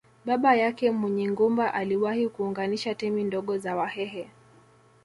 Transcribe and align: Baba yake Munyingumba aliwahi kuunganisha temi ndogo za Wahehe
Baba 0.25 0.55
yake 0.55 0.91
Munyingumba 0.91 1.73
aliwahi 1.73 2.29
kuunganisha 2.29 2.95
temi 2.95 3.23
ndogo 3.23 3.57
za 3.57 3.75
Wahehe 3.75 4.27